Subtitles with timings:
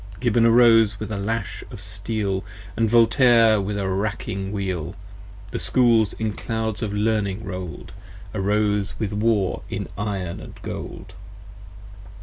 [0.19, 4.95] Gibbon arose with a lash of steel, 60 And Voltaire with a wracking wheel:
[5.51, 7.91] The Schools in clouds of learning roll'd
[8.33, 11.13] Arose with War in iron & gold.